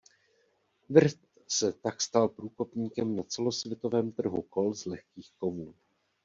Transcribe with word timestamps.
Wirth 0.89 1.25
se 1.47 1.73
tak 1.73 2.01
stal 2.01 2.29
průkopníkem 2.29 3.15
na 3.15 3.23
celosvětovém 3.23 4.11
trhu 4.11 4.41
kol 4.41 4.73
z 4.73 4.85
lehkých 4.85 5.33
kovů. 5.37 5.73